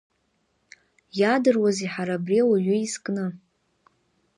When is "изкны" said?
2.85-3.25